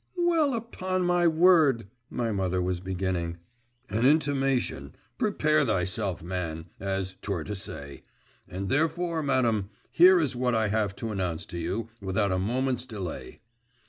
[0.17, 3.37] 'Well, upon my word,' my mother was beginning.
[3.87, 4.95] 'An intimation.
[5.19, 8.01] Prepare thyself, man, as 'twere to say.
[8.49, 12.87] And therefore, madam, here is what I have to announce to you, without a moment's
[12.87, 13.41] delay.